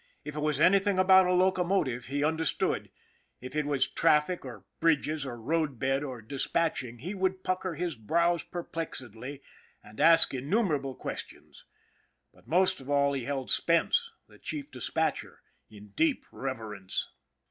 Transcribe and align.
If 0.25 0.35
it 0.35 0.39
was 0.39 0.59
any 0.59 0.79
thing 0.79 0.97
about 0.97 1.27
a 1.27 1.31
locomotive, 1.31 2.07
he 2.07 2.23
understood; 2.23 2.89
if 3.39 3.55
it 3.55 3.67
was 3.67 3.87
traffic 3.87 4.43
or 4.43 4.65
bridges 4.79 5.27
or 5.27 5.39
road 5.39 5.77
bed 5.77 6.03
or 6.03 6.23
dispatching, 6.23 6.97
he 6.97 7.13
would 7.13 7.43
pucker 7.43 7.75
his 7.75 7.95
brows 7.97 8.43
perplexedly 8.43 9.43
and 9.83 9.99
ask 10.01 10.33
innumerable 10.33 10.95
questions. 10.95 11.65
But 12.33 12.47
most 12.47 12.81
of 12.81 12.89
all 12.89 13.13
he 13.13 13.25
held 13.25 13.51
Spence, 13.51 14.09
the 14.27 14.39
chief 14.39 14.71
dispatcher, 14.71 15.43
in 15.69 15.89
deep 15.89 16.25
reverence. 16.31 17.07